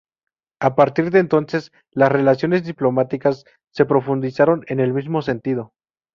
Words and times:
A 0.59 0.73
partir 0.73 1.11
de 1.11 1.19
entonces, 1.19 1.71
las 1.91 2.11
relaciones 2.11 2.63
diplomáticas 2.63 3.45
se 3.71 3.85
profundizaron 3.85 4.63
en 4.67 4.79
el 4.79 4.93
mismo 4.93 5.21
sentido. 5.21 5.73